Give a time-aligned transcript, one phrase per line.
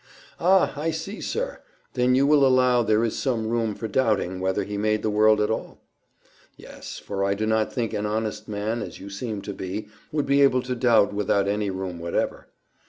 [0.39, 0.73] "Ah!
[0.75, 1.59] I see, sir.
[1.93, 5.39] Then you will allow there is some room for doubting whether He made the world
[5.39, 5.79] at all?"
[6.57, 9.53] "Yes; for I do not think an honest man, as you seem to me to
[9.83, 12.47] be, would be able to doubt without any room whatever.